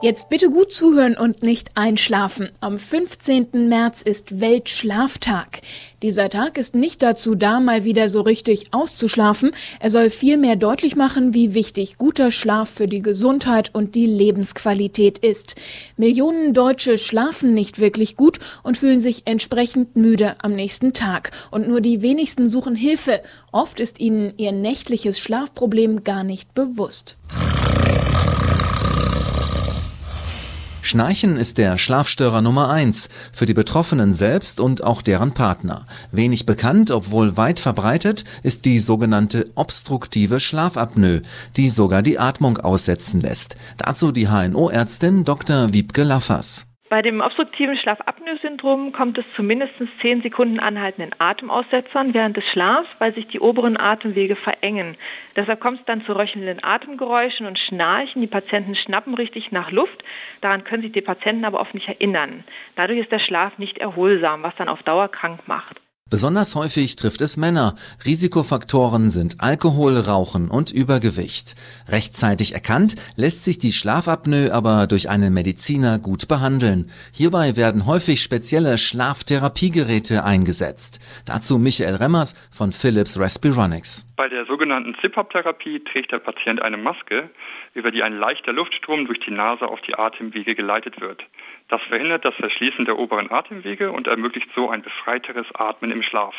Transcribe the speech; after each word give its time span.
Jetzt 0.00 0.28
bitte 0.28 0.48
gut 0.48 0.72
zuhören 0.72 1.16
und 1.16 1.42
nicht 1.42 1.70
einschlafen. 1.74 2.50
Am 2.60 2.78
15. 2.78 3.68
März 3.68 4.00
ist 4.02 4.38
Weltschlaftag. 4.38 5.60
Dieser 6.02 6.28
Tag 6.28 6.56
ist 6.56 6.76
nicht 6.76 7.02
dazu 7.02 7.34
da, 7.34 7.58
mal 7.58 7.82
wieder 7.82 8.08
so 8.08 8.20
richtig 8.20 8.68
auszuschlafen. 8.70 9.50
Er 9.80 9.90
soll 9.90 10.10
vielmehr 10.10 10.54
deutlich 10.54 10.94
machen, 10.94 11.34
wie 11.34 11.52
wichtig 11.52 11.98
guter 11.98 12.30
Schlaf 12.30 12.70
für 12.70 12.86
die 12.86 13.02
Gesundheit 13.02 13.74
und 13.74 13.96
die 13.96 14.06
Lebensqualität 14.06 15.18
ist. 15.18 15.56
Millionen 15.96 16.54
Deutsche 16.54 16.96
schlafen 16.96 17.52
nicht 17.52 17.80
wirklich 17.80 18.14
gut 18.14 18.38
und 18.62 18.76
fühlen 18.76 19.00
sich 19.00 19.22
entsprechend 19.24 19.96
müde 19.96 20.36
am 20.38 20.52
nächsten 20.52 20.92
Tag. 20.92 21.32
Und 21.50 21.66
nur 21.66 21.80
die 21.80 22.02
wenigsten 22.02 22.48
suchen 22.48 22.76
Hilfe. 22.76 23.20
Oft 23.50 23.80
ist 23.80 23.98
ihnen 23.98 24.32
ihr 24.36 24.52
nächtliches 24.52 25.18
Schlafproblem 25.18 26.04
gar 26.04 26.22
nicht 26.22 26.54
bewusst. 26.54 27.18
Schnarchen 30.88 31.36
ist 31.36 31.58
der 31.58 31.76
Schlafstörer 31.76 32.40
Nummer 32.40 32.70
eins 32.70 33.10
für 33.30 33.44
die 33.44 33.52
Betroffenen 33.52 34.14
selbst 34.14 34.58
und 34.58 34.82
auch 34.82 35.02
deren 35.02 35.32
Partner. 35.32 35.84
Wenig 36.12 36.46
bekannt, 36.46 36.90
obwohl 36.90 37.36
weit 37.36 37.60
verbreitet, 37.60 38.24
ist 38.42 38.64
die 38.64 38.78
sogenannte 38.78 39.50
obstruktive 39.54 40.40
Schlafapnoe, 40.40 41.20
die 41.56 41.68
sogar 41.68 42.00
die 42.00 42.18
Atmung 42.18 42.56
aussetzen 42.56 43.20
lässt. 43.20 43.56
Dazu 43.76 44.12
die 44.12 44.28
HNO-Ärztin 44.28 45.24
Dr. 45.24 45.74
Wiebke 45.74 46.04
Laffers. 46.04 46.67
Bei 46.88 47.02
dem 47.02 47.20
obstruktiven 47.20 47.76
Schlafapnoe-Syndrom 47.76 48.92
kommt 48.92 49.18
es 49.18 49.24
zu 49.36 49.42
mindestens 49.42 49.90
10 50.00 50.22
Sekunden 50.22 50.58
anhaltenden 50.58 51.14
Atemaussetzern 51.18 52.14
während 52.14 52.38
des 52.38 52.46
Schlafs, 52.46 52.88
weil 52.98 53.14
sich 53.14 53.26
die 53.26 53.40
oberen 53.40 53.78
Atemwege 53.78 54.36
verengen. 54.36 54.96
Deshalb 55.36 55.60
kommt 55.60 55.80
es 55.80 55.84
dann 55.84 56.02
zu 56.06 56.16
röchelnden 56.16 56.64
Atemgeräuschen 56.64 57.46
und 57.46 57.58
Schnarchen. 57.58 58.22
Die 58.22 58.26
Patienten 58.26 58.74
schnappen 58.74 59.12
richtig 59.12 59.52
nach 59.52 59.70
Luft. 59.70 60.02
Daran 60.40 60.64
können 60.64 60.82
sich 60.82 60.92
die 60.92 61.02
Patienten 61.02 61.44
aber 61.44 61.60
oft 61.60 61.74
nicht 61.74 61.88
erinnern. 61.88 62.44
Dadurch 62.74 63.00
ist 63.00 63.12
der 63.12 63.18
Schlaf 63.18 63.58
nicht 63.58 63.76
erholsam, 63.76 64.42
was 64.42 64.56
dann 64.56 64.70
auf 64.70 64.82
Dauer 64.82 65.08
krank 65.08 65.40
macht. 65.46 65.82
Besonders 66.10 66.54
häufig 66.54 66.96
trifft 66.96 67.20
es 67.20 67.36
Männer. 67.36 67.74
Risikofaktoren 68.06 69.10
sind 69.10 69.36
Alkohol, 69.40 69.98
Rauchen 69.98 70.50
und 70.50 70.70
Übergewicht. 70.70 71.54
Rechtzeitig 71.86 72.54
erkannt 72.54 72.94
lässt 73.16 73.44
sich 73.44 73.58
die 73.58 73.72
Schlafapnoe 73.72 74.50
aber 74.50 74.86
durch 74.86 75.10
einen 75.10 75.34
Mediziner 75.34 75.98
gut 75.98 76.26
behandeln. 76.26 76.90
Hierbei 77.12 77.56
werden 77.56 77.84
häufig 77.84 78.22
spezielle 78.22 78.78
Schlaftherapiegeräte 78.78 80.24
eingesetzt. 80.24 81.00
Dazu 81.26 81.58
Michael 81.58 81.96
Remmers 81.96 82.34
von 82.50 82.72
Philips 82.72 83.18
Respironics. 83.18 84.08
Bei 84.16 84.28
der 84.28 84.46
sogenannten 84.46 84.96
CPAP-Therapie 85.02 85.84
trägt 85.84 86.12
der 86.12 86.20
Patient 86.20 86.62
eine 86.62 86.78
Maske, 86.78 87.28
über 87.74 87.90
die 87.90 88.02
ein 88.02 88.18
leichter 88.18 88.52
Luftstrom 88.52 89.06
durch 89.06 89.20
die 89.20 89.30
Nase 89.30 89.68
auf 89.68 89.80
die 89.82 89.94
Atemwege 89.94 90.54
geleitet 90.54 91.00
wird. 91.00 91.22
Das 91.68 91.82
verhindert 91.82 92.24
das 92.24 92.34
Verschließen 92.34 92.86
der 92.86 92.98
oberen 92.98 93.30
Atemwege 93.30 93.92
und 93.92 94.06
ermöglicht 94.06 94.48
so 94.54 94.70
ein 94.70 94.82
befreiteres 94.82 95.46
Atmen 95.54 95.92
im 95.98 96.02
Schlaf. 96.02 96.34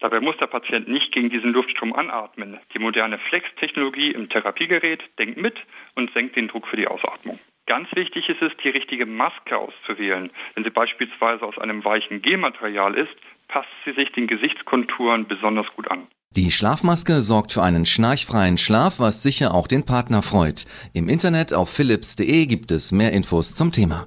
Dabei 0.00 0.20
muss 0.20 0.36
der 0.38 0.46
Patient 0.46 0.88
nicht 0.88 1.12
gegen 1.12 1.30
diesen 1.30 1.52
Luftstrom 1.52 1.92
anatmen. 1.92 2.58
Die 2.74 2.78
moderne 2.78 3.18
Flex-Technologie 3.18 4.12
im 4.12 4.28
Therapiegerät 4.28 5.02
denkt 5.18 5.36
mit 5.36 5.56
und 5.94 6.12
senkt 6.12 6.36
den 6.36 6.48
Druck 6.48 6.66
für 6.66 6.76
die 6.76 6.88
Ausatmung. 6.88 7.38
Ganz 7.66 7.88
wichtig 7.94 8.28
ist 8.28 8.42
es, 8.42 8.50
die 8.64 8.70
richtige 8.70 9.06
Maske 9.06 9.56
auszuwählen. 9.56 10.30
Wenn 10.54 10.64
sie 10.64 10.70
beispielsweise 10.70 11.44
aus 11.44 11.58
einem 11.58 11.84
weichen 11.84 12.22
Gelmaterial 12.22 12.94
ist, 12.94 13.14
passt 13.46 13.68
sie 13.84 13.92
sich 13.92 14.10
den 14.12 14.26
Gesichtskonturen 14.26 15.28
besonders 15.28 15.66
gut 15.76 15.88
an. 15.90 16.08
Die 16.36 16.50
Schlafmaske 16.50 17.22
sorgt 17.22 17.52
für 17.52 17.62
einen 17.62 17.86
schnarchfreien 17.86 18.56
Schlaf, 18.56 19.00
was 19.00 19.22
sicher 19.22 19.52
auch 19.52 19.66
den 19.66 19.84
Partner 19.84 20.22
freut. 20.22 20.64
Im 20.94 21.08
Internet 21.08 21.52
auf 21.52 21.70
philips.de 21.70 22.46
gibt 22.46 22.70
es 22.70 22.92
mehr 22.92 23.12
Infos 23.12 23.54
zum 23.54 23.70
Thema. 23.70 24.06